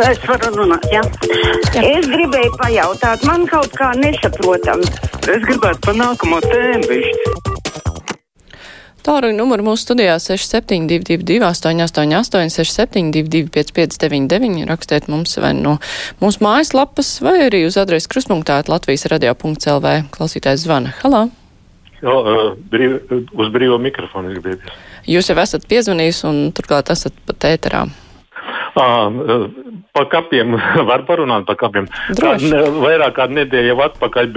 [0.00, 1.02] Es varu runāt, jā.
[1.76, 1.82] jā.
[1.84, 4.80] Es gribēju pajautāt, man kaut kā nesaprotam.
[5.28, 7.32] Es gribētu pa nākamo tēmu višķi.
[9.02, 15.74] Tālruņa numuru mūsu studijā 6722, 888, 672, 559, rakstiet mums vai no
[16.22, 19.96] mūsu mājaslapas, vai arī uz adresi krustpunktā Latvijas radio.lv.
[20.14, 20.94] Klausītājs zvana.
[21.02, 21.26] Halā!
[22.02, 22.14] Jo,
[22.70, 24.72] brīv, uz brīvo mikrofonu gribēju.
[25.10, 27.84] Jūs jau esat piezvanījis un turklāt esat pat ēterā.
[28.72, 29.50] Uh,
[29.92, 30.56] pa kapiem
[30.90, 31.88] var parunāt par kapiem.
[32.16, 32.48] Droši.
[32.54, 34.30] Kā, vairāk kā nedēļa jau atpakaļ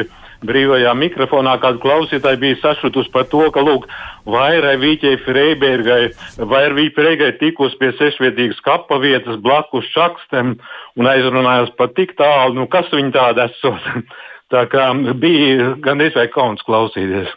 [0.45, 3.87] brīvajā mikrofonā, kāda klausītāja bija sašutus par to, ka, lūk,
[4.27, 6.11] vairai Vīķei Freibergai,
[6.51, 10.57] vai ar Vīķei Freibergai tikus pie sešvietīgas kapa vietas blakus šakstem
[10.99, 13.91] un aizrunājās pat tik tālu, nu kas viņi tāda esot.
[14.53, 17.31] Tā kā bija gan izvēl kauns klausīties.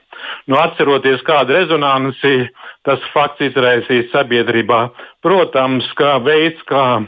[0.48, 2.48] Nu, atceroties, kāda rezonanci
[2.86, 4.88] tas fakts izraisīs sabiedrībā,
[5.24, 7.02] protams, kā veids, kā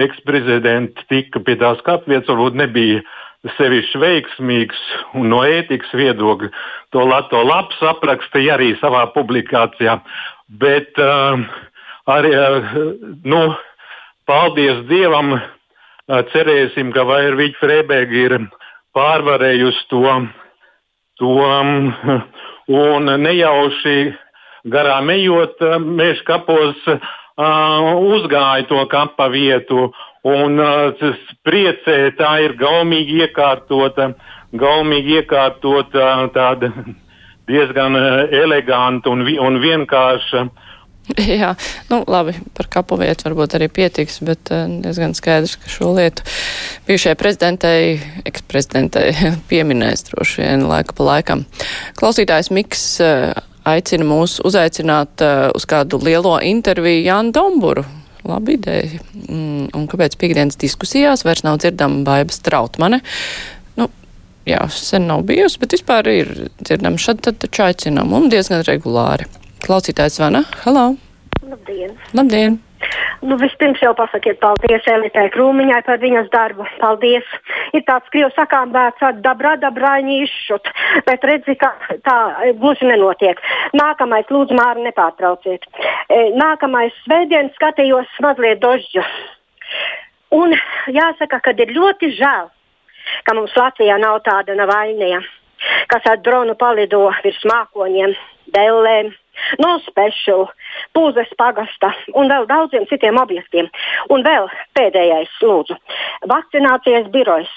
[0.00, 3.02] eksprezidents tika pie tās kapvietas, varbūt nebija
[3.56, 4.80] sevišķi veiksmīgs
[5.16, 6.50] un no ētikas viedokļa.
[6.92, 9.96] To, to labs aprakstīja arī savā publikācijā.
[10.60, 11.40] Bet uh,
[12.10, 12.74] arī, uh,
[13.24, 13.42] nu,
[14.28, 18.36] paldies Dievam, uh, cerēsim, ka Vairvīķa Freiberga ir
[18.96, 20.16] pārvarējusi to, to
[21.28, 21.92] um,
[22.84, 24.12] un nejauši
[24.70, 27.00] garām ejot, meža kapos uh,
[28.14, 30.92] uzgāja to kapa vietu Un uh,
[31.48, 34.10] priecē tā ir gaumīgi iekārtota,
[34.52, 36.68] gaumīgi iekārtota tāda
[37.48, 37.96] diezgan
[38.28, 40.44] eleganta un, un vienkārša.
[41.40, 41.54] Jā,
[41.90, 46.24] nu labi, par kapu vietu varbūt arī pietiks, bet uh, diezgan skaidrs, ka šo lietu
[46.88, 47.94] bijušajai prezidentei,
[48.28, 49.14] eksprezidentei
[49.50, 51.46] pieminēs droši vien laika pa laikam.
[52.00, 53.32] Klausītājs Miks uh,
[53.68, 57.86] aicina mūs uzaicināt uh, uz kādu lielo interviju Jānu Domburu
[58.24, 59.00] Labi ideja.
[59.14, 63.00] Mm, un kāpēc piekdienas diskusijās vairs nav dzirdama baiba strautmane?
[63.80, 63.88] Nu,
[64.48, 69.28] jā, sen nav bijusi, bet vispār ir dzirdama šad tad taču aicinām un diezgan regulāri.
[69.70, 70.40] Klausītājs zvana.
[70.64, 70.96] Halo!
[71.46, 71.92] Labdien!
[72.18, 72.56] Labdien!
[73.22, 76.66] Nu, vispirms jau pasakiet paldies Elitai Krūmiņai par viņas darbu.
[76.80, 77.28] Paldies!
[77.78, 80.66] Ir tāds krievu sakām vērts dabra, dabrāņi izšut,
[81.06, 81.70] bet redzi, ka
[82.02, 82.16] tā
[82.58, 83.38] gluži nenotiek.
[83.78, 85.70] Nākamais, lūdzu, Māri, nepārtrauciet.
[85.70, 89.06] E, nākamais svētdien skatījos mazliet dožģu.
[90.34, 90.58] Un
[90.98, 92.50] jāsaka, ka ir ļoti žēl,
[93.22, 95.22] ka mums Latvijā nav tāda navainija,
[95.94, 98.18] kas ar dronu palido virs mākoņiem,
[98.50, 99.14] dēlēm,
[99.62, 100.48] no speciālu,
[100.96, 103.70] pūzes pagasta un vēl daudziem citiem objektiem.
[104.10, 105.76] Un vēl pēdējais, lūdzu,
[106.30, 107.52] vakcinācijas birojas.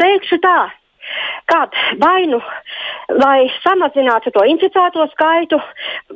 [0.00, 0.58] Teikšu tā,
[1.50, 2.40] kādu vainu,
[3.22, 5.60] lai samazinātu to inficēto skaitu,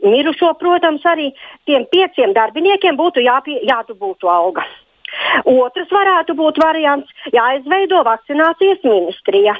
[0.02, 1.30] mirušo, protams, arī
[1.68, 4.66] tiem pieciem darbiniekiem būtu jāpie, jādubūtu alga.
[5.50, 9.56] Otrs varētu būt variants, jāizveido vakcinācijas ministrija.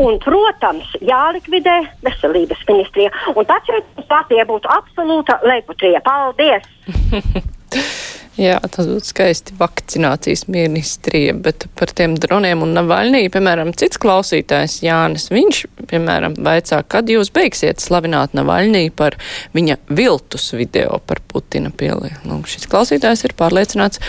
[0.00, 1.76] Un, protams, jālikvidē
[2.06, 3.12] veselības ministrija.
[3.34, 6.02] Un šeit Latvija būtu absolūta leikutrija.
[6.06, 6.66] Paldies!
[8.34, 14.80] Jā, tas būtu skaisti vakcinācijas ministrija, bet par tiem droniem un Navaļnī, piemēram, cits klausītājs
[14.82, 15.60] Jānis, viņš,
[15.92, 19.20] piemēram, vaicā, kad jūs beigsiet slavināt Navaļnī par
[19.54, 22.10] viņa viltus video par Putina pieli.
[22.26, 24.02] Nu, šis klausītājs ir pārliecināts,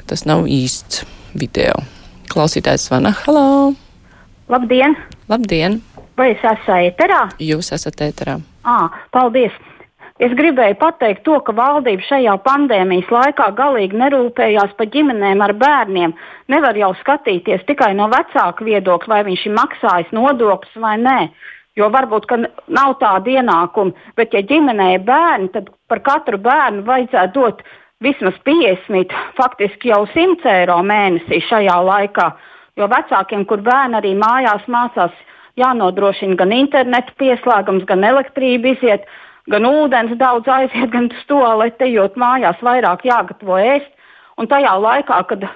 [0.00, 1.04] ka tas nav īsts
[1.38, 1.78] video.
[2.34, 3.46] Klausītājs zvana, halā!
[4.48, 4.96] Labdien!
[5.28, 5.74] Labdien!
[6.16, 7.18] Vai es esmu ēterā?
[7.44, 8.38] Jūs esat ēterā.
[8.64, 9.52] À, paldies!
[10.24, 16.16] Es gribēju pateikt to, ka valdība šajā pandēmijas laikā galīgi nerūpējās par ģimenēm ar bērniem.
[16.48, 21.20] Nevar jau skatīties tikai no vecāka viedokļa, vai viņš ir maksājis nodokļus vai nē.
[21.76, 22.32] Jo varbūt
[22.72, 27.62] nav tāda ienākuma, bet ja ģimenē ir bērni, tad par katru bērnu vajadzētu dot
[28.00, 32.32] vismaz 50, faktiski jau 100 eiro mēnesī šajā laikā.
[32.78, 35.14] Jo vecākiem, kur bērni arī mājās mācās,
[35.58, 39.08] jānodrošina gan interneta pieslēgums, gan elektrība iziet,
[39.50, 43.90] gan ūdens daudz aiziet, gan stolete, jo mājās vairāk jāgatavo ēst.
[44.38, 45.48] Un tajā laikā, kad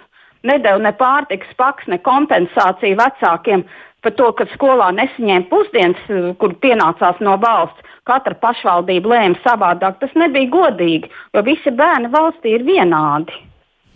[0.48, 3.62] nedēļa ne pārtiks paks, ne kompensācija vecākiem
[4.02, 6.10] par to, ka skolā nesaņēma pusdienas,
[6.42, 12.56] kur pienācās no valsts, katra pašvaldība lēma savādāk, tas nebija godīgi, jo visi bērni valstī
[12.56, 13.38] ir vienādi.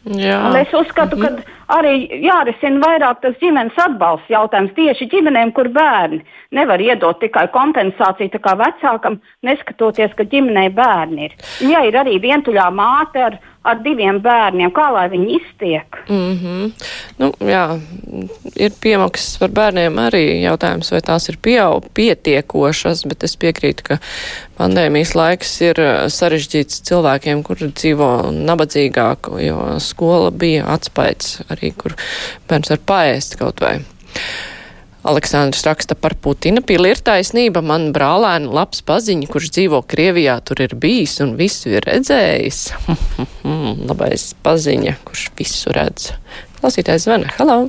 [0.06, 0.38] Jā.
[0.46, 1.32] Un es uzskatu, ka
[1.74, 6.20] arī jārisina vairāk tas ģimenes atbalsts jautājums tieši ģimenēm, kur bērni
[6.54, 11.36] nevar iedot tikai kompensāciju kā vecākam, neskatoties, ka ģimenē bērni ir.
[11.66, 15.98] Ja ir arī vientuļā māte ar, ar diviem bērniem, kā lai viņi iztiek?
[16.08, 16.72] Mm -hmm.
[17.18, 17.80] nu, jā,
[18.56, 23.98] ir piemaksas par bērniem arī jautājums, vai tās ir pieaug, pietiekošas, bet es piekrītu, ka
[24.58, 31.94] pandēmijas laiks ir uh, sarežģīts cilvēkiem, kur dzīvo nabadzīgāk, jo skola bija atspaids arī, kur
[32.48, 33.80] bērns var paēst kaut vai.
[35.06, 37.60] Aleksandrs raksta par Putina pili ir taisnība.
[37.62, 42.62] Man brālēna labs paziņa, kurš dzīvo Krievijā, tur ir bijis un visu ir redzējis.
[43.88, 46.10] Labais paziņa, kurš visu redz.
[46.58, 47.30] Klausītājs zvana.
[47.38, 47.68] Halo!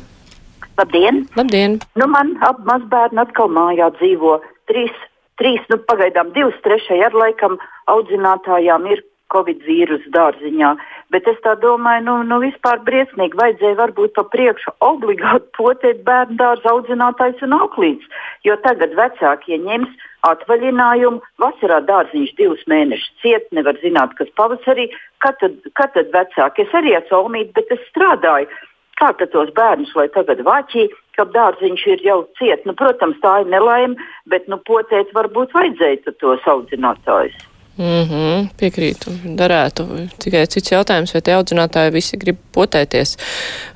[0.80, 1.28] Labdien!
[1.38, 1.78] Labdien!
[2.00, 4.40] Nu, man ap mazbērni atkal mājā dzīvo
[4.72, 4.98] trīs,
[5.38, 7.60] trīs nu pagaidām divas trešai ar laikam
[7.94, 10.74] audzinātājām ir Covid vīrusu dārziņā.
[11.14, 16.36] Bet es tā domāju, nu, nu vispār briesmīgi vajadzēja varbūt pa priekšu obligāti potēt bērnu
[16.42, 18.20] dārza audzinātājs un auklīts.
[18.48, 24.90] Jo tagad vecākie ņems atvaļinājumu, vasarā dārziņš divus mēnešus ciet, nevar zināt, kas pavasarī.
[25.24, 26.68] Kad tad, kad tad vecāki?
[26.68, 28.52] Es arī esmu omīti, bet es strādāju.
[28.98, 32.66] Kā tad tos bērnus, lai tagad vāķī, ka dārziņš ir jau ciet?
[32.66, 33.96] Nu, protams, tā ir nelaime,
[34.28, 37.46] bet nu, potēt varbūt vajadzēja tos audzinātājus.
[37.78, 39.86] Mm -hmm, piekrītu, darētu.
[40.18, 43.18] Tikai cits jautājums, vai tie audzinātāji visi grib potēties.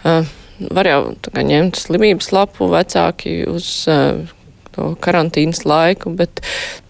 [0.01, 0.25] Uh,
[0.74, 1.01] var jau
[1.33, 4.25] ņemt slimības lapu vecāki uz uh,
[4.75, 6.42] to karantīnas laiku, bet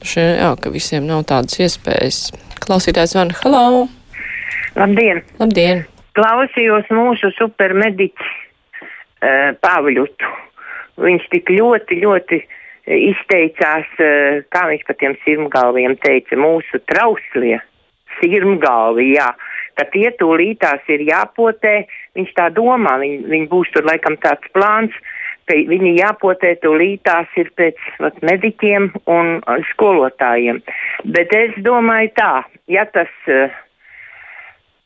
[0.03, 2.31] šie, jā, ka visiem nav tādas iespējas.
[2.63, 3.87] Klausītājs vana, halo!
[4.75, 5.21] Labdien!
[5.39, 5.85] Labdien!
[6.15, 10.31] Klausījos mūsu supermediķi uh, Pāvļutu.
[11.01, 12.41] Viņš tik ļoti, ļoti
[12.87, 17.61] izteicās, eh, kā viņš par tiem sirmgalviem teica, mūsu trauslie
[18.19, 19.29] sirmgalvi, jā,
[19.75, 21.85] ka tie tūlītās ir jāpotē,
[22.15, 24.93] viņš tā domā, viņ, viņ būs tur laikam tāds plāns,
[25.45, 29.41] ka viņi jāpotē tūlītās ir pēc vat, mediķiem un
[29.73, 30.61] skolotājiem.
[31.05, 32.33] Bet es domāju tā,
[32.67, 33.51] ja tas, eh,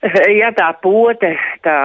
[0.41, 1.77] ja tā pote, tā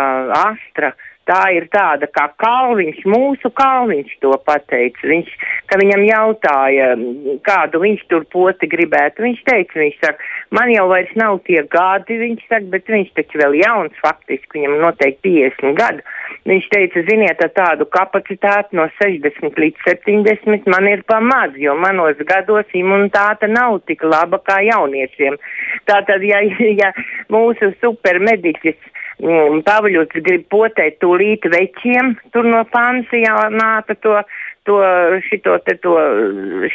[0.42, 0.92] astra,
[1.30, 5.06] tā ir tāda kā kalviņš, mūsu kalviņš to pateica.
[5.12, 5.30] Viņš,
[5.70, 6.88] ka viņam jautāja,
[7.46, 9.24] kādu viņš tur poti gribētu.
[9.26, 13.42] Viņš teica, viņš saka, man jau vairs nav tie gadi, viņš saka, bet viņš taču
[13.42, 16.06] vēl jauns faktiski, viņam noteikti 50 gadu.
[16.50, 22.18] Viņš teica, ziniet, ar tādu kapacitāti no 60 līdz 70 man ir pamaz, jo manos
[22.26, 25.36] gados imunitāte nav tik laba kā jauniešiem.
[25.90, 26.40] Tātad, ja,
[26.82, 26.94] ja
[27.32, 28.78] mūsu supermediķis
[29.22, 34.20] mm, Pavļots grib potēt tūlīt večiem, tur no pansionāta to,
[34.68, 34.78] to,
[35.28, 35.96] šito te to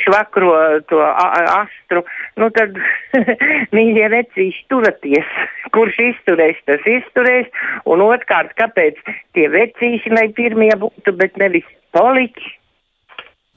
[0.03, 0.53] švakro,
[0.89, 2.06] to astru,
[2.42, 2.77] nu tad,
[3.75, 5.31] mīļie vecīši, turaties.
[5.75, 7.50] Kurš izturēs, tas izturēs,
[7.89, 9.01] un otrkārt, kāpēc
[9.36, 12.53] tie vecīši, lai pirmie būtu, bet nevis poliķi.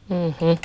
[0.08, 0.56] Mm -hmm.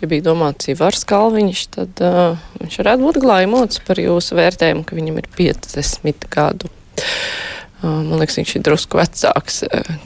[0.00, 4.96] Ja bija domāts Ivars Kalviņš, tad uh, viņš varētu būt glājmots par jūsu vērtējumu, ka
[4.96, 6.68] viņam ir 50 gadu.
[7.84, 9.58] Man liekas, viņš ir drusku vecāks.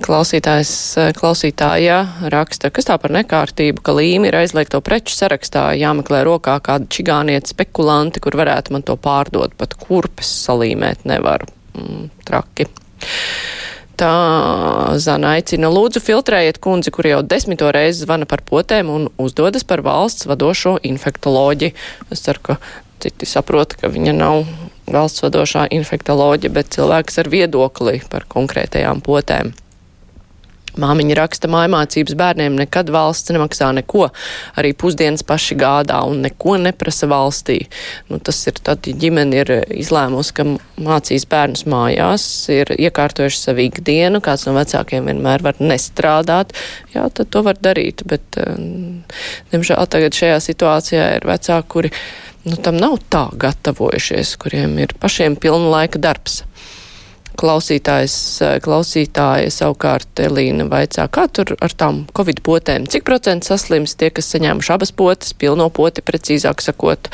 [0.02, 0.72] Klausītājs,
[1.18, 1.98] klausītāja
[2.32, 7.52] raksta, kas tā par nekārtību, ka līmi ir aizliegto preču sarakstā, jāmeklē rokā kāda čigānieta
[7.54, 11.46] spekulanti, kur varētu man to pārdot, pat kurpes salīmēt nevar.
[11.78, 12.66] Mm, traki.
[13.98, 14.10] Tā
[15.02, 19.82] Zana aicina, lūdzu, filtrējiet kundzi, kur jau desmito reizi zvana par potēm un uzdodas par
[19.86, 21.72] valsts vadošo infektoloģi.
[22.14, 22.58] Es ceru, ka
[23.02, 24.44] citi saprot, ka viņa nav
[24.92, 29.54] valsts vadošā infektoloģija, bet cilvēks ar viedokli par konkrētajām potēm.
[30.78, 34.08] Māmiņa raksta, mājmācības bērniem nekad valsts nemaksā neko,
[34.60, 37.58] arī pusdienas paši gādā un neko neprasa valstī.
[38.08, 40.46] Nu, tas ir tad, ja ģimene ir izlēmusi, ka
[40.84, 46.54] mācīs bērnus mājās, ir iekārtojuši savu ikdienu, kāds no vecākiem vienmēr var nestrādāt,
[46.94, 48.38] jā, tad to var darīt, bet,
[49.52, 51.92] diemžēl, tagad šajā situācijā ir vecāki, kuri
[52.48, 56.42] nu, tam nav tā gatavojušies, kuriem ir pašiem pilna laika darbs.
[57.38, 58.14] Klausītājs,
[58.64, 64.32] klausītāja savukārt Elīna vaicā, kā tur ar tām covid potēm, cik procenti saslims tie, kas
[64.34, 67.10] saņēmuši abas potes, pilno poti, precīzāk sakot.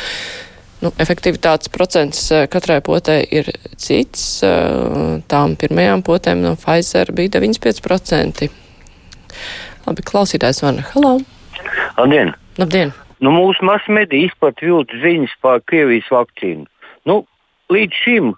[0.85, 3.49] Nu, efektivitātes procents eh, katrai potē ir
[3.81, 4.43] cits.
[4.45, 8.51] Eh, tām pirmajām potēm no Pfizer bija 95%.
[9.85, 10.85] Labi, klausītājs vana.
[10.93, 11.19] Halo!
[11.97, 12.35] Labdien!
[12.61, 12.93] Labdien!
[13.25, 16.67] Nu, mūsu masmedija izplatīja viltu ziņas par Krievijas vakcīnu.
[17.09, 17.23] Nu,
[17.73, 18.35] līdz šim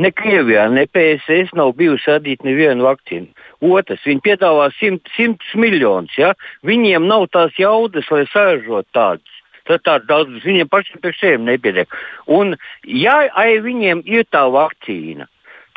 [0.00, 3.28] ne Krievijā, ne PSS nav bijusi radīta neviena vakcīna.
[3.60, 6.14] Otrs, viņi piedāvā simt, simtus miljonus.
[6.18, 6.32] Ja?
[6.66, 9.36] Viņiem nav tās jaudas, lai saražotu tādus.
[9.68, 11.92] Tad tā daudz viņiem pašiem pie sevis nepietiek.
[12.26, 15.28] Un, ja ai viņiem ir tā vakcīna,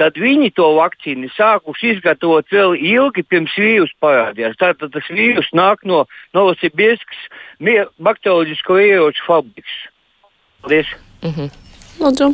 [0.02, 4.58] tad viņi to vakcīnu sākuši izgatavot vēl ilgi pirms vīrusu parādījās.
[4.62, 7.28] Tātad tas vīrus nāk no Novosibirskas
[8.00, 9.78] bakterioloģisko ieroču fabrikas.
[10.64, 10.96] Paldies!
[11.24, 11.63] Mm -hmm.
[12.02, 12.34] Lūdzu.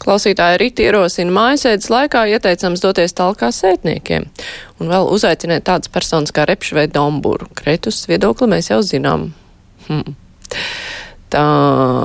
[0.00, 4.30] Klausītāji rīt ierosina mājasēdes laikā ieteicams doties talkā sētniekiem
[4.80, 7.50] un vēl uzaicināt tādas personas kā Repšu vai Domburu.
[7.58, 9.28] Kretus viedokli mēs jau zinām.
[9.88, 10.16] Hmm.
[11.30, 11.42] Tā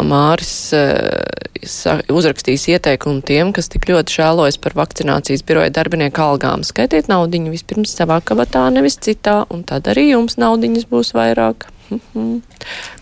[0.05, 6.65] Māris uh, uzrakstīs ieteikumu tiem, kas tik ļoti žēlojas par vakcinācijas biroja darbinieku algām.
[6.67, 11.65] Skaitiet naudiņu vispirms savā kabatā, nevis citā, un tad arī jums naudiņas būs vairāk.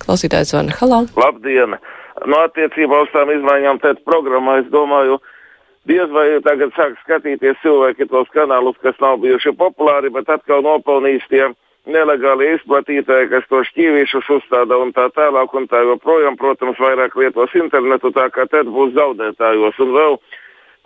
[0.03, 0.77] Klausītājs zvana.
[0.79, 1.03] Halā!
[1.19, 1.75] Labdien!
[2.29, 5.17] No attiecībā uz tām izmaiņām tēt programmā, es domāju,
[5.89, 11.25] diez vai tagad sāk skatīties cilvēki tos kanālus, kas nav bijuši populāri, bet atkal nopelnīs
[11.31, 11.57] tiem
[11.89, 17.55] nelegāli izplatītāji, kas to šķīvīšus uzstāda un tā tālāk, un tā joprojām, protams, vairāk lietos
[17.59, 19.81] internetu, tā kā tad būs zaudētājos.
[19.83, 20.17] Un vēl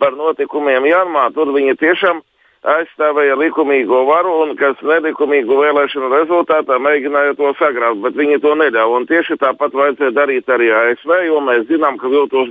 [0.02, 2.22] par notikumiem Janmā, tur viņi tiešām
[2.66, 9.04] aizstāvēja likumīgo varu un kas nelikumīgu vēlēšanu rezultātā mēģināja to sagraut, bet viņi to neļāva.
[9.10, 12.50] Tieši tāpat vajadzēja darīt arī ASV, jo mēs zinām, ka viltos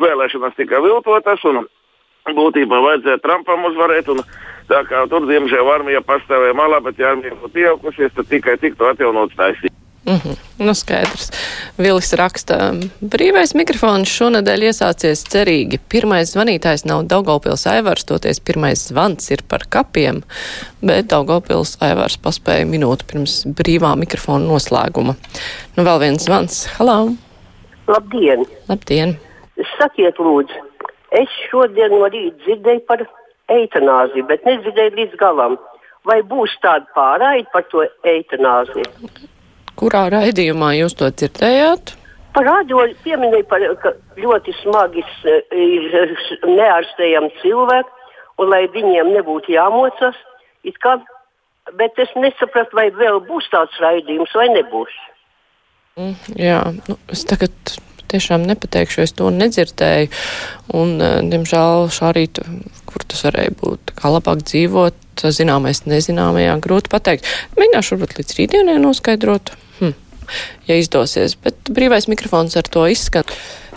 [0.00, 1.64] vēlēšanas tika viltotas un
[2.36, 4.14] būtībā vajadzēja Trumpam uzvarēt.
[4.14, 4.24] Un,
[4.70, 8.86] Tā kā tur, diemžēl, armija pastāvēja malā, bet, ja armija būtu pieaugusies, tad tikai tiktu
[8.86, 9.74] atjaunots taisnība.
[10.06, 10.36] Mm -hmm.
[10.58, 11.30] Nu, skaidrs.
[11.78, 15.78] Vilis raksta, brīvais mikrofons šonadēļ iesācies cerīgi.
[15.88, 20.22] Pirmais zvanītājs nav Daugavpils Aivars, toties pirmais zvans ir par kapiem,
[20.80, 25.14] bet Daugavpils Aivars paspēja minūtu pirms brīvā mikrofona noslēguma.
[25.76, 26.66] Nu, vēl viens zvans.
[26.78, 27.16] Halā!
[27.86, 28.46] Labdien!
[28.68, 29.16] Labdien!
[29.78, 30.54] Sakiet, lūdzu,
[31.10, 33.04] es šodien no rīta dzirdēju par
[33.48, 35.58] eitanāziju, bet nedzirdēju līdz galam.
[36.04, 38.88] Vai būs tāda pārraide par to eitanāziju?
[39.78, 41.94] Kurā raidījumā jūs to dzirdējāt?
[42.34, 45.02] Par radio pieminēja, par, ka ļoti smagi
[45.50, 48.10] ir neārstējami cilvēki,
[48.40, 50.18] un lai viņiem nebūtu jāmocas,
[50.84, 50.96] kā,
[51.78, 54.94] bet es nesapratu, vai vēl būs tāds raidījums vai nebūs.
[55.98, 57.74] Mm, jā, nu, es tagad
[58.10, 60.10] tiešām nepateikšu, es to nedzirdēju.
[60.76, 60.96] Un,
[61.30, 62.44] diemžēl, šā rīta,
[62.88, 67.28] kur tas varēja būt, kā labāk dzīvot, zināmais nezināmajā, grūti pateikt.
[67.58, 69.96] Mēģināšu varbūt līdz rītdienai noskaidrot, hm,
[70.68, 73.28] ja izdosies, bet brīvais mikrofons ar to izskan.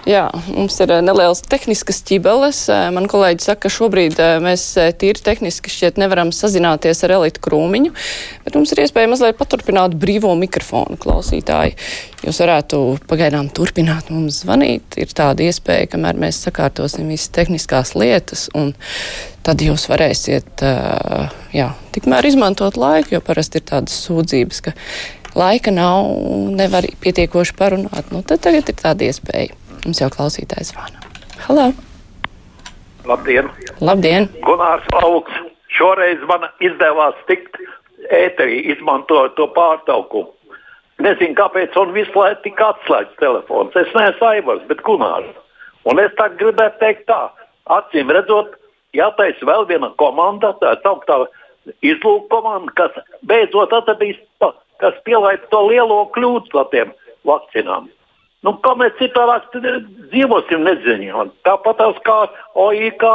[0.04, 2.58] Jā, mums ir nelielas tehniskas ķibeles.
[2.92, 4.66] Man kolēģi saka, ka šobrīd mēs
[5.00, 7.94] tīri tehniski šķiet nevaram sazināties ar elitu krūmiņu,
[8.44, 11.78] bet mums ir iespēja mazliet paturpināt brīvo mikrofonu klausītāji.
[12.26, 15.00] Jūs varētu pagaidām turpināt mums zvanīt.
[15.00, 18.76] Ir tāda iespēja, kamēr mēs sakārtosim visas tehniskās lietas, un
[19.48, 20.68] tad jūs varēsiet,
[21.56, 24.76] jā, tikmēr izmantot laiku, jo parasti ir tādas sūdzības, ka
[25.40, 26.12] laika nav,
[26.60, 28.12] nevar pietiekoši parunāt.
[28.12, 29.63] Nu, tad tagad ir tāda iespēja.
[29.84, 31.02] Mums jau klausītājs zvana.
[31.44, 31.72] Halo!
[33.04, 33.50] Labdien!
[33.84, 34.30] Labdien!
[34.48, 35.34] Gunārs Augs!
[35.74, 37.58] Šoreiz man izdevās tikt
[38.14, 40.30] ēterī, izmantojot to pārtraukumu.
[41.04, 43.76] Nezinu, kāpēc un visu laiku tika atslēgts telefons.
[43.76, 45.32] Es neesmu Aivars, bet Gunārs.
[45.90, 47.20] Un es tagad gribētu teikt tā,
[47.76, 48.54] acīm redzot,
[48.96, 51.26] jātaisa vēl viena komanda, tā sauktā
[51.84, 52.96] izlūka komanda, kas
[53.28, 54.22] beidzot atradīs,
[54.80, 56.96] kas pielaid to lielo kļūdu par tiem
[57.28, 57.90] vakcinām.
[58.44, 61.32] Nu, kā mēs citādāk dzīvosim, nezinām.
[61.48, 62.18] Tāpat kā
[62.60, 63.06] OIK,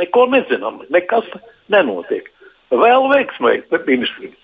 [0.00, 1.28] neko nezinām, nekas
[1.68, 2.30] nenotiek.
[2.72, 4.38] Vēl veiksmīgi, ministrs.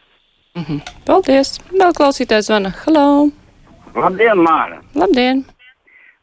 [0.54, 0.80] Mm -hmm.
[1.06, 1.58] Paldies!
[1.72, 2.70] Vēl klausītājs zvana.
[2.84, 3.28] Halo!
[3.94, 4.78] Labdien, Māra!
[4.94, 5.44] Labdien!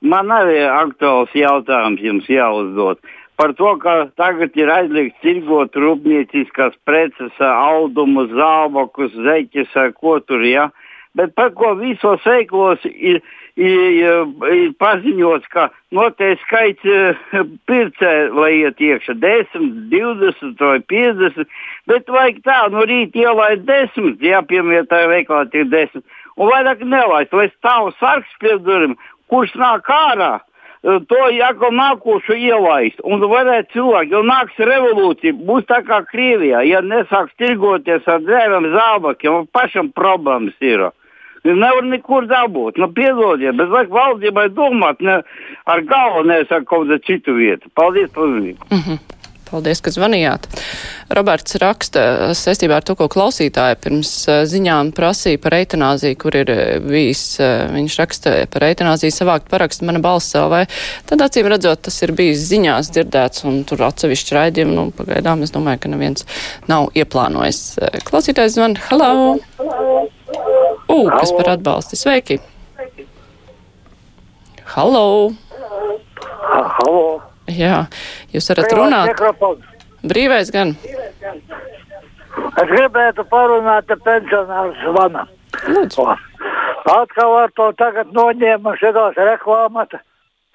[0.01, 2.97] Man arī ir aktuāls jautājums jums jāuzdod.
[3.37, 10.69] Par to, ka tagad ir aizliegts tirgot rūpnieciskās preces, audumus, zābakus, zeķes, ko tur, ja?
[11.15, 13.21] Bet par ko visos veiklos ir
[13.57, 17.15] paziņots, ka noteikti skaits eh,
[17.67, 21.47] pircēju, lai iet iekšā 10, 20 vai 50,
[21.87, 26.03] bet vajag tā, no rīta ielaist 10, jā, piemēram, veikalā ir 10,
[26.37, 28.95] un vairāk nelaist, lai stāv sargs pie durvīm,
[29.27, 30.39] kurš nāk ārā.
[30.81, 36.63] Eh, to jāko nākošo ielaist, un varētu cilvēki, jo nāks revolūcija, būs tā kā Krievijā,
[36.65, 40.89] ja nesāks tirgoties ar dzērām zābakiem, pašam problēmas ir.
[41.43, 42.77] Nevar nekur dabūt.
[42.77, 45.21] Nu, piedodiet, bet vajag valdībai domāt ne
[45.65, 47.71] ar galvu, nevis ar kaut kādu citu vietu.
[47.75, 48.69] Paldies par uzmanību.
[48.69, 49.17] Mm -hmm.
[49.51, 50.45] Paldies, ka zvanījāt.
[51.11, 54.11] Roberts raksta saistībā ar to, ko klausītāji pirms
[54.47, 56.51] ziņām prasīja par eitanāziju, kur ir
[56.85, 57.35] bijis,
[57.73, 60.63] viņš raksta par eitanāziju savākt parakstu mana balss LV.
[61.11, 65.51] Tad acīm redzot, tas ir bijis ziņās dzirdēts un tur atsevišķi raidījumi, nu, pagaidām es
[65.51, 66.27] domāju, ka neviens
[66.71, 67.61] nav ieplānojis.
[68.07, 69.37] Klausītājs zvan, hello!
[69.59, 69.80] hello.
[70.91, 71.95] U, kas par atbalsti.
[71.99, 72.39] Sveiki!
[74.75, 75.31] Halo!
[76.51, 77.21] Halo!
[77.51, 77.85] Jā,
[78.31, 79.11] jūs varat Brīvais runāt.
[79.11, 79.63] Mikrofons.
[80.07, 80.75] Brīvais gan.
[82.61, 85.25] Es gribētu parunāt ar pensionāru zvanu.
[86.91, 90.01] Atkal ar to tagad noņēma šitos reklāmata.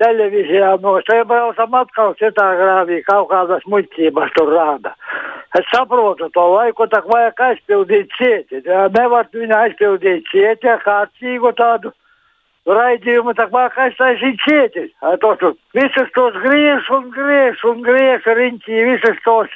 [0.02, 4.92] Televīzijā nostrēbraucam atkal citā grāvī kaut kādas muļķības tur rāda.
[5.56, 8.60] Es saprotu to laiku, tā vajag aizpildīt cieti.
[8.96, 11.92] Nevar viņu aizpildīt cieti, kārtīgu tādu
[12.66, 14.88] raidījumu, tā vajag aiztaisīt cieti.
[15.22, 19.54] Tos, visus tos griež un griež un griež riņķī, visas tos.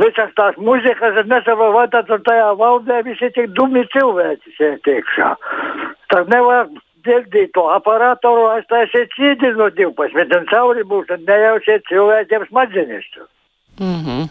[0.00, 5.28] Visas tās muzikas, es nesaprotu, vai tad tajā valdē visi tik dumi cilvēki šeit iekšā.
[6.10, 6.72] Tad nevajag
[7.06, 13.10] dzirdīt to aparātoru, aiztaisiet cīdi no 12 un cauri būs, un nejausiet cilvēkiem smadzenes.
[13.80, 14.28] Mm -hmm.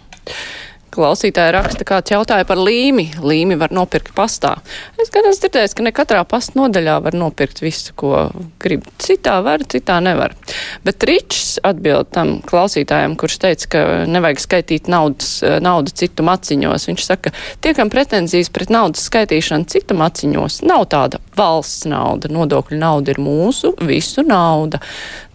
[0.91, 3.05] Klausītāja raksta, kāds jautāja par līmi.
[3.23, 4.57] Līmi var nopirkt pastā.
[4.99, 8.25] Es gan esmu dzirdējis, ka ne katrā pasta nodaļā var nopirkt visu, ko
[8.59, 8.83] grib.
[8.99, 10.35] Citā var, citā nevar.
[10.83, 16.89] Bet Ričs atbild tam klausītājam, kurš teica, ka nevajag skaitīt naudas, naudu citu maciņos.
[16.91, 17.31] Viņš saka,
[17.63, 22.29] tie, kam pretenzijas pret naudas skaitīšanu citu maciņos, nav tāda valsts nauda.
[22.31, 24.81] Nodokļu nauda ir mūsu visu nauda.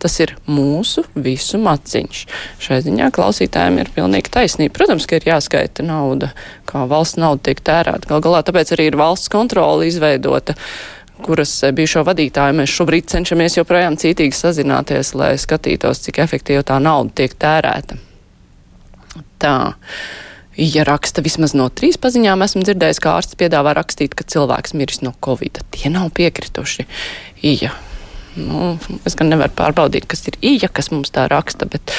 [0.03, 2.25] Tas ir mūsu visu maciņš.
[2.63, 4.77] Šai ziņā klausītājiem ir pilnīgi taisnība.
[4.79, 6.31] Protams, ka ir jāskaita nauda,
[6.69, 8.09] kā valsts nauda tiek tērēta.
[8.13, 10.57] Gal galā tāpēc arī ir valsts kontrola izveidota
[11.25, 17.15] kuras bijušo vadītāju mēs šobrīd cenšamies joprojām cītīgi sazināties, lai skatītos, cik efektīvi tā nauda
[17.23, 17.97] tiek tērēta.
[19.41, 19.57] Tā.
[20.57, 25.03] Ja raksta vismaz no trīs paziņām, esmu dzirdējis, ka ārsts piedāvā rakstīt, ka cilvēks miris
[25.05, 25.61] no covid.
[25.75, 26.89] Tie nav piekrituši.
[27.45, 27.75] Ja
[28.37, 28.75] Nu,
[29.09, 31.93] es gan nevaru pārbaudīt, kas ir īja, kas mums tā raksta, bet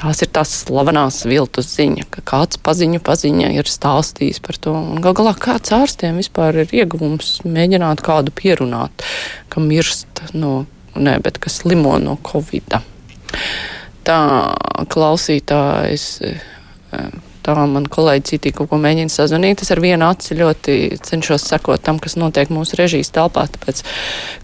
[0.00, 4.74] tās ir tās slavenās viltus ziņa, ka kāds paziņu paziņa ir stāstījis par to.
[4.74, 9.06] Un gal galā kāds ārstiem vispār ir ieguvums mēģināt kādu pierunāt,
[9.54, 10.64] ka mirst no,
[10.98, 12.82] nē, bet kas limo no covida.
[14.04, 14.18] Tā
[14.90, 16.08] klausītājs
[17.44, 19.62] tā man kolēģi citī kaut ko mēģina sazvanīt.
[19.64, 23.84] Es ar vienu aci ļoti cenšos sekot tam, kas notiek mūsu režijas telpā, tāpēc,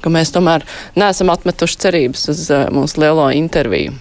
[0.04, 0.66] ka mēs tomēr
[1.00, 3.96] neesam atmetuši cerības uz uh, mūsu lielo interviju.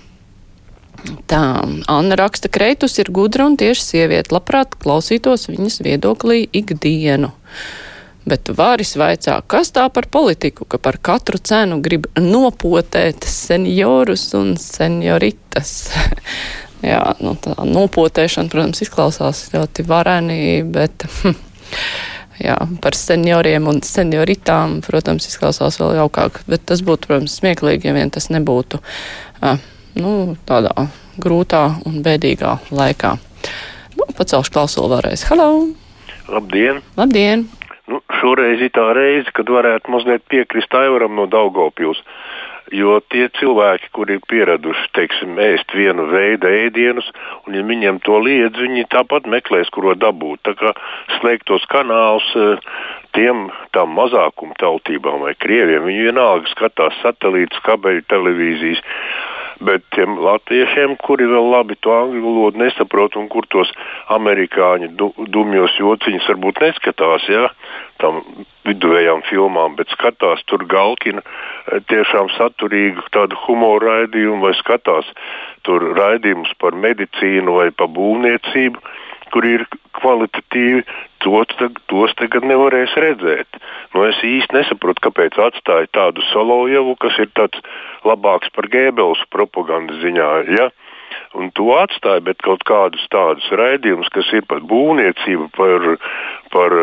[1.32, 1.42] Tā
[1.88, 4.34] Anna raksta, Kreitus ir gudra un tieši sieviete.
[4.36, 7.32] Labprāt klausītos viņas viedoklī ikdienu.
[8.30, 14.58] Bet Vāris vaicā, kas tā par politiku, ka par katru cenu grib nopotēt seniorus un
[14.60, 15.78] senioritas.
[16.86, 21.36] Jā, nu, tā nopotēšana, protams, izklausās ļoti vareni, bet hm,
[22.40, 26.42] jā, par senioriem un senioritām, protams, izklausās vēl jaukāk.
[26.48, 28.80] Bet tas būtu, protams, smieklīgi, ja vien tas nebūtu
[30.00, 30.14] nu,
[30.48, 30.88] tādā
[31.20, 33.16] grūtā un bēdīgā laikā.
[34.00, 35.26] Nu, pacelšu klausulu vēlreiz.
[35.28, 35.50] Halo!
[36.30, 36.84] Labdien!
[37.00, 37.48] Labdien!
[37.90, 42.04] Nu, šoreiz ir tā reize, kad varētu mazliet piekrist Aivaram no Daugopils.
[42.76, 47.08] Jo tie cilvēki, kuri ir pieraduši teiksim, ēst vienu veidu ēdienus,
[47.48, 50.44] un ja viņiem to liedz, viņi tāpat meklēs, kur dabūt.
[50.46, 50.76] Tā kā
[51.18, 52.70] slēgtos kanālus eh,
[53.18, 58.86] tiem tām mazākuma tautībām vai krieviem, viņi vienalga skatās satelītus, kabeļu televīzijas.
[59.60, 63.72] Bet tiem latviešiem, kuri vēl labi to angļu valodu nesaprot un kur tos
[64.16, 67.50] amerikāņu du, dumjos jociņus varbūt neskatās, ja,
[68.00, 68.22] tam
[68.70, 75.12] viduvējām filmām, bet skatās tur Galkina eh, tiešām saturīgu tādu humoru raidījumu vai skatās
[75.68, 78.80] tur raidījumus par medicīnu vai par būvniecību,
[79.34, 79.66] kur ir
[80.00, 80.84] kvalitatīvi,
[81.24, 81.56] tos,
[81.92, 83.60] tos tagad nevarēs redzēt.
[83.96, 87.60] Nu, es īsti nesaprotu, kāpēc atstāja tādu Solojevu, kas ir tāds
[88.08, 90.32] labāks par Gēbels propagandas ziņā.
[90.60, 90.70] Ja?
[91.38, 95.88] un to atstāja, bet kaut kādus tādus raidījumus, kas ir par būvniecību, par,
[96.54, 96.76] par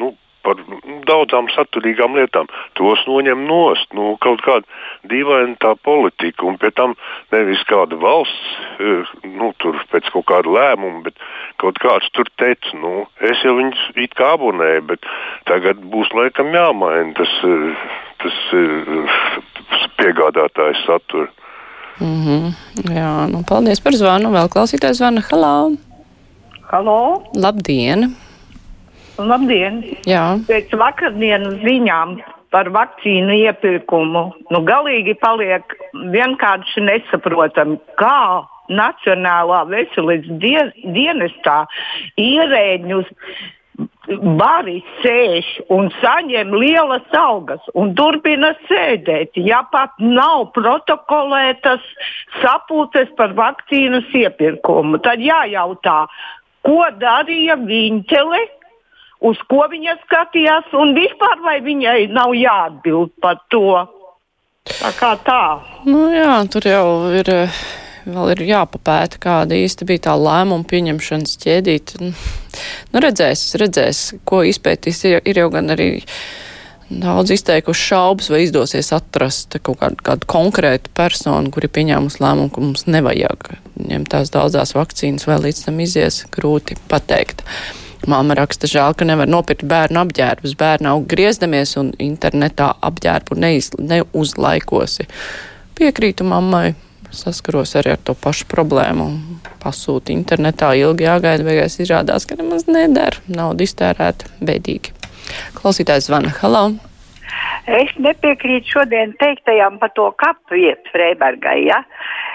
[0.00, 0.12] nu,
[0.46, 0.60] par
[1.08, 2.48] daudzām saturīgām lietām.
[2.78, 3.88] Tos noņem nost.
[3.96, 4.66] Nu, kaut kāda
[5.10, 6.94] dīvaina tā politika, un pēc tam
[7.34, 11.18] nevis kāda valsts, eh, nu, tur pēc kaut kāda lēmuma, bet
[11.62, 15.10] kaut kāds tur teica, nu, es jau viņus it kā abonēju, bet
[15.50, 17.84] tagad būs laikam jāmaina tas, eh,
[18.22, 19.06] tas eh,
[20.00, 21.28] piegādātājs satura.
[22.00, 22.52] Mm -hmm.
[22.96, 24.32] Jā, nu, paldies par zvanu.
[24.32, 25.20] Vēl klausītājs zvana.
[25.30, 25.76] Halo!
[26.70, 27.22] Halo!
[27.34, 28.29] Labdien!
[29.28, 29.82] Labdien!
[30.08, 30.24] Jā.
[30.48, 32.18] Pēc vakardienas ziņām
[32.50, 35.76] par vakcīnu iepirkumu nu, galīgi paliek
[36.14, 40.60] vienkārši nesaprotami, kā Nacionālā veselības die,
[40.94, 41.64] dienestā
[42.22, 43.08] ierēģus
[44.38, 49.38] bari sēž un saņem lielas algas un turpina sēdēt.
[49.42, 51.82] Ja pat nav protokolētas
[52.38, 56.04] sapulces par vakcīnas iepirkumu, tad jājautā,
[56.66, 58.42] ko darīja Viņķele
[59.20, 63.84] uz ko viņa skatījās, un vispār vai viņai nav jāatbild par to.
[64.70, 65.44] Tā kā tā.
[65.88, 67.34] Nu, jā, tur jau ir.
[68.00, 71.98] Vēl ir jāpapēta, kāda īsti bija tā lēmuma pieņemšanas ķēdīte.
[72.00, 75.02] Nu, redzēs, redzēs, ko izpētīs.
[75.04, 75.90] Ir, jau gan arī
[76.90, 82.64] Daudz izteikuši šaubas, vai izdosies atrast kaut kādu, kādu konkrētu personu, kuri pieņēmus lēmumu, ka
[82.64, 83.46] mums nevajag
[83.78, 87.44] ņemt tās daudzās vakcīnas, vai līdz tam izies grūti pateikt.
[88.08, 90.56] Māma raksta, žēl, ka nevar nopirkt bērnu apģērbus.
[90.60, 95.08] Bērni aug griezdamies un internetā apģērbu neiz, neuzlaikosi.
[95.76, 96.74] Piekrītu mammai,
[97.12, 99.10] saskaros arī ar to pašu problēmu.
[99.60, 103.20] Pasūti internetā ilgi jāgaida, beigās izrādās, ka nemaz nedara.
[103.28, 104.96] Nauda iztērēta bēdīgi.
[105.60, 106.32] Klausītājs zvana.
[106.40, 106.89] Halo!
[107.70, 111.58] Es nepiekrītu šodien teiktajam par to kapu vietu Freibergai.
[111.68, 111.82] Ja?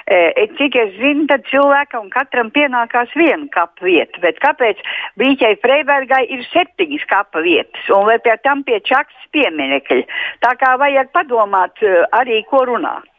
[0.05, 4.21] E, cik es zinu, tad cilvēkam katram pienākās viena kapa vieta.
[4.23, 4.83] Bet kāpēc
[5.19, 10.05] Bīķai Freibergai ir septiņas kapa vietas un vēl pie tam pie čakas pieminekļi?
[10.45, 13.11] Tā kā vajag padomāt e, arī, ko runāt.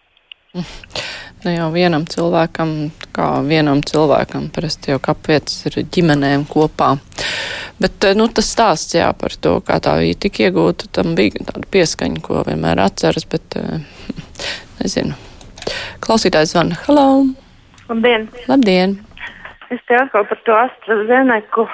[1.45, 2.71] Ne jau vienam cilvēkam,
[3.15, 6.95] kā vienam cilvēkam, parasti jau kapvietas ir ģimenēm kopā.
[7.83, 11.45] Bet eh, nu, tas stāsts jā, par to, kā tā bija tik iegūta, tam bija
[11.45, 13.85] tāda pieskaņa, ko vienmēr atceras, bet eh,
[14.81, 15.19] nezinu.
[16.01, 16.79] Klausītājs zvana.
[16.87, 17.27] Halo!
[17.91, 18.31] Labdien!
[18.49, 18.97] Labdien!
[19.75, 21.67] Es te atkal par to AstraZeneku.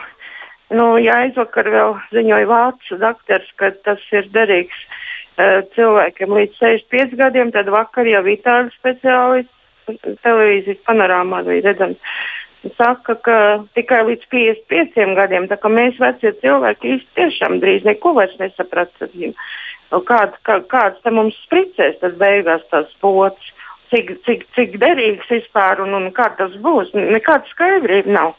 [0.72, 4.86] Nu, ja aizvakar vēl ziņoja vācu doktors, ka tas ir derīgs
[5.76, 9.58] cilvēkiem līdz 65 gadiem, tad vakar jau Itālijas speciālists
[10.22, 11.98] televīzijas panorāmā bija redzams
[12.78, 13.36] saka, ka
[13.74, 19.34] tikai līdz 55 gadiem, tā kā mēs vecie cilvēki īsti tiešām drīz neko vairs nesapratīsim.
[20.08, 23.50] Kāds, kā, kāds te mums spricēs, tas beigās tas pots,
[23.92, 28.36] cik, cik, cik derīgs vispār un, un kā tas būs, nekāda skaidrība nav.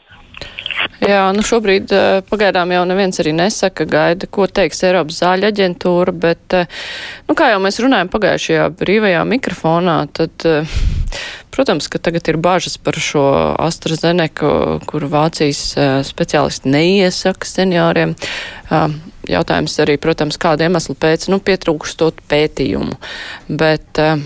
[1.04, 6.14] Jā, nu šobrīd eh, pagaidām jau neviens arī nesaka, gaida, ko teiks Eiropas zāļu aģentūra,
[6.16, 6.68] bet, eh,
[7.28, 10.76] nu kā jau mēs runājam pagājušajā brīvajā mikrofonā, tad, eh,
[11.54, 13.24] protams, ka tagad ir bažas par šo
[13.60, 14.52] AstraZeneku,
[14.88, 15.76] kur Vācijas
[16.08, 18.16] speciālisti neiesaka senioriem.
[19.30, 22.98] Jautājums arī, protams, kādu iemeslu pēc, nu, pietrūkstot pētījumu,
[23.48, 23.86] bet.
[24.02, 24.24] Uh,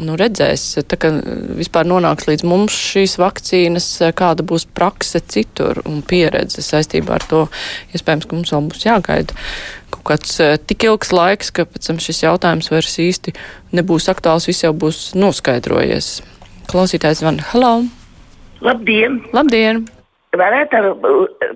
[0.00, 1.10] nu, redzēs, tā kā
[1.58, 7.42] vispār nonāks līdz mums šīs vakcīnas, kāda būs prakse citur un pieredze saistībā ar to.
[7.96, 9.36] Iespējams, ka mums vēl būs jāgaida
[9.92, 13.34] kaut kāds eh, tik ilgs laiks, ka pēc tam šis jautājums vairs īsti
[13.76, 16.18] nebūs aktuāls, viss jau būs noskaidrojies.
[16.68, 17.74] Klausītājs van, halo!
[18.64, 19.22] Labdien!
[19.32, 19.86] Labdien!
[20.36, 20.80] Varētu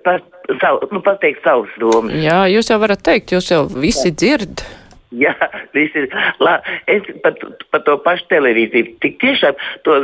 [0.04, 0.22] par
[0.60, 2.14] savu, nu, pateikt savus domas.
[2.24, 4.64] Jā, jūs jau varat teikt, jūs jau visi dzird.
[5.12, 5.34] Jā,
[5.76, 6.08] viss ir.
[6.40, 6.56] La,
[6.90, 7.36] es par,
[7.72, 8.94] par to pašu televīziju.
[9.04, 9.96] Tik tiešām to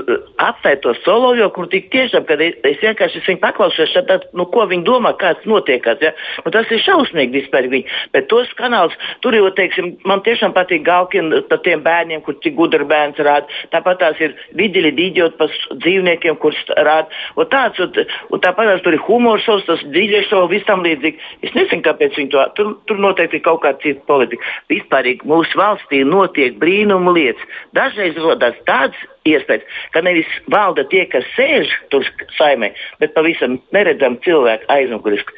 [0.44, 4.44] apstāju to solo, jo kur tik tiešām, kad es, es vienkārši viņu paklausos, tad, nu,
[4.52, 6.02] ko viņi domā, kāds notiekās.
[6.04, 6.12] Ja?
[6.44, 7.88] Nu, tas ir šausmīgi vispār viņi.
[8.12, 12.58] Bet tos kanālus, tur jau, teiksim, man tiešām patīk Galkina par tiem bērniem, kur cik
[12.58, 13.48] gudri bērns rāda.
[13.72, 17.08] Tāpat tās ir vidiļi dīdjot par dzīvniekiem, kurus rāda.
[17.38, 21.32] Un tāds, un, un tāpat tās tur ir humors, tas dīdžers, viss tam līdzīgi.
[21.46, 24.44] Es nezinu, kāpēc viņi to, tur, tur noteikti ir kaut kāda cita politika.
[24.70, 27.42] Vispār vispārīgi mūsu valstī notiek brīnumu lietas.
[27.74, 32.04] Dažreiz rodas tāds iespējas, ka nevis valda tie, kas sēž tur
[32.38, 35.32] saimē, bet pavisam neredzami cilvēki aizmuguriski.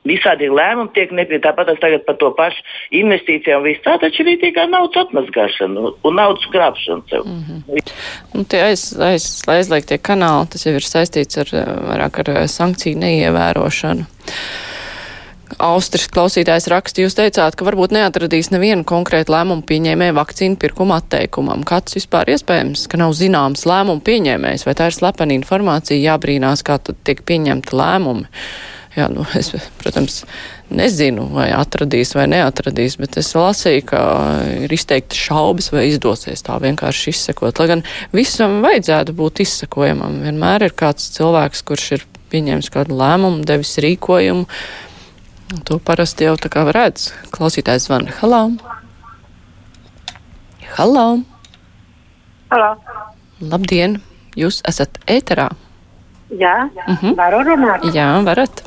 [0.00, 1.44] Visādi lēmumi tiek nepieņemti.
[1.44, 2.62] Tāpat tagad par to pašu
[2.96, 3.66] investīcijām.
[3.84, 7.20] Tā taču ir tikai naudas atmazgāšana un naudas krāpšana.
[7.20, 7.92] Mm -hmm.
[8.34, 11.52] Un tie aiz, aiz, aizliegtie kanāli, tas jau ir saistīts ar,
[11.90, 14.08] vairāk ar sankciju neievērošanu.
[15.58, 21.64] Austris klausītājs raksta, jūs teicāt, ka varbūt neatradīs nevienu konkrētu lēmumu pieņēmēju vakcīnu pirkuma atteikumam.
[21.66, 26.78] Kāds vispār iespējams, ka nav zināms lēmumu pieņēmējs, vai tā ir slepena informācija, jābrīnās, kā
[26.78, 28.28] tad tiek pieņemta lēmumi.
[28.96, 30.24] Jā, nu, es, protams,
[30.74, 34.02] nezinu, vai atradīs vai neatradīs, bet es lasīju, ka
[34.66, 37.62] ir izteikti šaubas, vai izdosies tā vienkārši izsekot.
[37.62, 37.84] Lai gan
[38.14, 40.20] visam vajadzētu būt izsekojamam.
[40.26, 44.46] Vienmēr ir kāds cilvēks, kurš ir pieņēmis kādu lēmumu, devis rīkojumu
[45.50, 47.10] To parasti jau tā kā redz.
[47.34, 48.12] Klausītājs zvana.
[48.20, 48.42] Halo!
[50.76, 51.06] Halo!
[52.52, 52.70] Halo!
[53.42, 53.98] Labdien!
[54.38, 55.48] Jūs esat ēterā?
[56.30, 56.96] Jā, uh Mhm.
[57.02, 57.16] -huh.
[57.16, 57.82] varu runāt.
[57.94, 58.62] Jā, varat.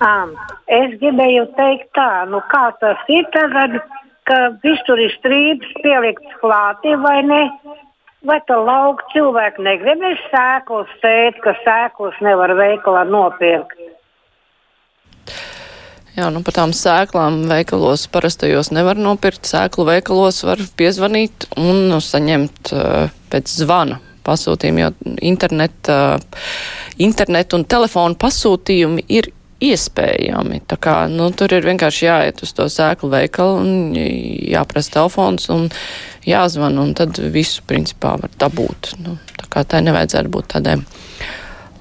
[0.00, 0.30] Um,
[0.66, 3.80] es gribēju teikt tā, nu kā tas ir tagad,
[4.24, 7.50] ka visur ir strīds pielikts klāti vai ne?
[8.24, 13.76] Vai tā lauka cilvēki negribēs sēklas sēt, ka sēklas nevar veikalā nopirkt?
[16.16, 19.46] Jā, nu par tām sēklām veikalos parastajos nevar nopirkt.
[19.46, 24.90] Sēklu veikalos var piezvanīt un nu, saņemt uh, pēc zvana pasūtījumu, jo
[25.24, 26.18] internet, uh,
[27.00, 30.62] internet un telefonu pasūtījumi ir iespējami.
[30.68, 35.68] Tā kā, nu, tur ir vienkārši jāiet uz to sēklu veikalu un jāprasa telefons un
[36.26, 38.94] jāzvan, un tad visu principā var dabūt.
[39.04, 40.78] Nu, tā kā tai nevajadzētu būt tādai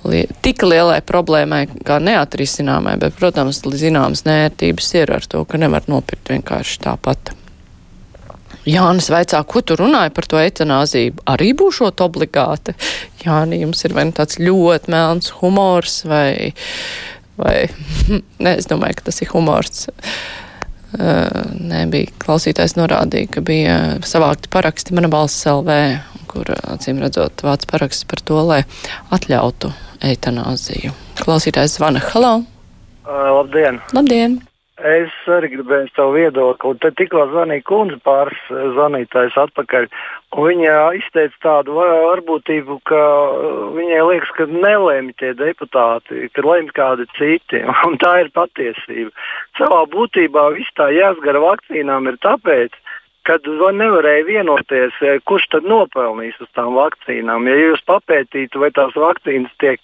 [0.08, 5.88] li tik lielai problēmai kā neatrisināmai, bet, protams, zināmas nērtības ir ar to, ka nevar
[5.92, 7.34] nopirkt vienkārši tāpat.
[8.70, 11.16] Jānis vaicā, ko tu runāji par to eitanāziju?
[11.32, 12.76] Arī būšot obligāti.
[13.24, 16.52] Jāni, jums ir vai nu tāds ļoti melns humors vai,
[17.40, 17.56] vai,
[18.44, 19.88] ne, es domāju, ka tas ir humors.
[20.90, 25.76] Uh, nebija klausītājs norādīja, ka bija savākti paraksti mana balss LV,
[26.30, 28.64] kur acīm redzot vāc paraksts par to, lai
[29.14, 29.70] atļautu
[30.06, 30.94] eitanāziju.
[31.24, 32.04] Klausītājs zvana.
[32.14, 32.40] Halo!
[33.08, 33.82] Uh, labdien!
[33.96, 34.40] Labdien!
[34.80, 36.78] Es arī gribēju savu viedokli.
[36.80, 39.90] Tad tikko zvanīja kundze pāris zvanītājs atpakaļ.
[40.40, 43.02] Viņa izteica tādu varbūtību, ka
[43.76, 47.60] viņai liekas, ka nelēma tie deputāti, ka lemj kādi citi.
[47.90, 49.12] Un tā ir patiesība.
[49.60, 52.80] Savā būtībā viss tā jāsgara vakcīnām ir tāpēc,
[53.28, 54.96] kad nevarēja vienoties,
[55.28, 57.48] kurš tad nopelnīs uz tām vakcīnām.
[57.50, 59.82] Ja jūs papētītu, vai tās vakcīnas tiek,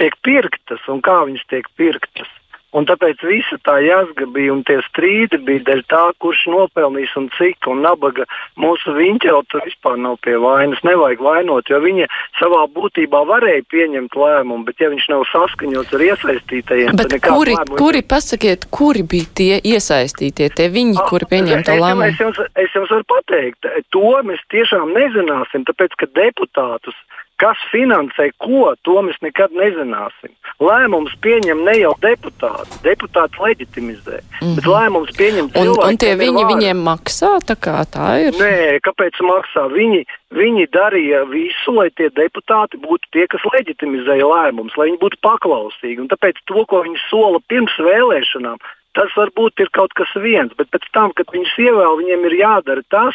[0.00, 2.30] tiek pirktas un kā viņas tiek pirktas,
[2.74, 7.28] Un tāpēc visa tā jāsga bija un tie strīdi bija dēļ tā, kurš nopelnīs un
[7.36, 7.68] cik.
[7.70, 8.26] Un nabaga
[8.60, 10.82] mūsu viņķelta vispār nav pie vainas.
[10.86, 12.08] Nevajag vainot, jo viņa
[12.40, 17.54] savā būtībā varēja pieņemt lēmumu, bet ja viņš nav saskaņots ar iesaistītajiem, bet tad kuri,
[17.54, 17.78] lēmumu...
[17.80, 22.10] kuri, pasakiet, kuri bija tie iesaistītie, tie viņi, A, kuri pieņem to lēmumu?
[22.10, 26.98] Es jums, es jums varu pateikt, to mēs tiešām nezināsim, tāpēc ka deputātus
[27.36, 30.30] Kas finansē ko, to mēs nekad nezināsim.
[30.56, 34.54] Lēmums pieņem ne jau deputāti, deputāti leģitimizē, mm -hmm.
[34.56, 34.72] bet Mhm.
[34.72, 35.84] lēmums pieņem cilvēki.
[35.84, 38.32] Un, un tie viņi viņiem maksā, tā kā tā ir?
[38.40, 39.68] Nē, kāpēc maksā?
[39.68, 40.00] Viņi,
[40.32, 46.00] viņi darīja visu, lai tie deputāti būtu tie, kas leģitimizēja lēmumus, lai viņi būtu paklausīgi.
[46.00, 48.56] Un tāpēc to, ko viņi sola pirms vēlēšanām,
[48.96, 52.82] tas varbūt ir kaut kas viens, bet pēc tam, kad viņus ievēl, viņiem ir jādara
[52.88, 53.14] tas,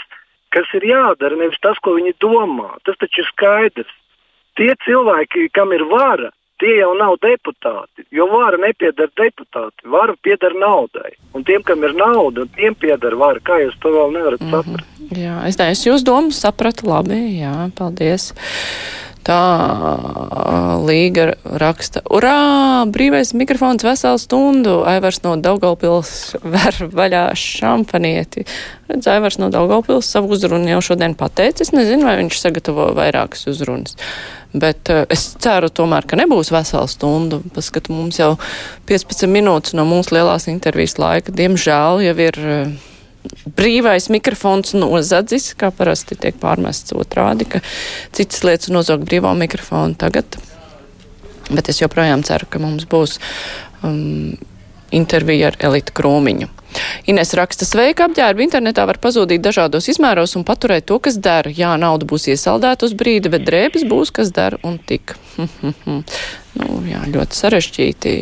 [0.54, 2.70] kas ir jādara, nevis tas, ko viņi domā.
[2.86, 3.98] Tas taču ir skaidrs
[4.62, 6.30] tie cilvēki, kam ir vara,
[6.62, 8.06] tie jau nav deputāti.
[8.14, 11.16] Jo vara nepieder deputāti, vara pieder naudai.
[11.34, 13.42] Un tiem, kam ir nauda, tiem pieder vara.
[13.42, 14.70] Kā jūs to vēl nevarat saprast?
[14.70, 15.18] Mm -hmm.
[15.18, 17.18] Jā, es nezinu, jūs domu sapratu labi.
[17.42, 18.34] Jā, paldies.
[19.22, 19.38] Tā
[20.82, 21.28] līga
[21.62, 28.48] raksta, urā, brīvais mikrofons veselu stundu, Aivars no Daugaupils ver vaļā šampanieti.
[28.90, 33.98] Redz, Aivars no Daugaupils savu uzrunu jau šodien pateicis, nezinu, vai viņš sagatavo vairākas uzrunas.
[34.58, 37.40] Bet uh, es ceru tomēr, ka nebūs vesela stunda.
[37.54, 38.34] Paskatu, mums jau
[38.90, 42.74] 15 minūtes no mūsu lielās intervijas laika, diemžēl, jau ir uh,
[43.58, 47.62] brīvais mikrofons nozadzis, kā parasti tiek pārmests otrādi, ka
[48.16, 50.40] citas lietas nozog brīvo mikrofonu tagad.
[51.52, 53.18] Bet es joprojām ceru, ka mums būs
[53.84, 54.34] um,
[54.96, 56.50] intervija ar Elitu Krūmiņu.
[57.12, 61.50] Ines raksta, sveika apģērba internetā var pazūdīt dažādos izmēros un paturēt to, kas der.
[61.52, 65.16] Jā, nauda būs iesaldēta uz brīdi, bet drēbes būs, kas der un tik.
[65.88, 68.14] nu, jā, ļoti sarežģīti